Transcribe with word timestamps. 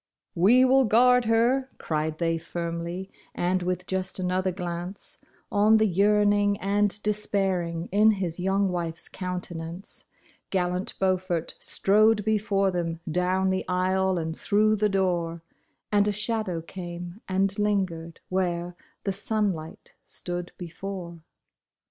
"We 0.47 0.65
will 0.65 0.85
guard 0.85 1.25
her," 1.25 1.69
cried 1.77 2.17
they 2.17 2.39
firmly; 2.39 3.11
and 3.35 3.61
wiUi 3.63 3.85
just 3.85 4.17
another 4.17 4.51
glance 4.51 5.19
On 5.51 5.77
the 5.77 5.85
yearning 5.85 6.57
and 6.59 6.99
despairing 7.03 7.87
in 7.91 8.13
his 8.13 8.39
young 8.39 8.69
wife's 8.71 9.07
countenance, 9.07 10.05
Gallant 10.49 10.97
Beaufort 10.99 11.53
strode 11.59 12.25
before 12.25 12.71
them 12.71 12.99
down 13.11 13.51
the 13.51 13.63
aisle 13.67 14.17
and 14.17 14.35
through 14.35 14.75
the 14.77 14.89
door, 14.89 15.43
And 15.91 16.07
a 16.07 16.11
shadow 16.11 16.63
came 16.63 17.21
and 17.29 17.59
lingered 17.59 18.21
where 18.27 18.75
the 19.03 19.13
sunlight 19.13 19.93
stood 20.07 20.51
before. 20.57 21.19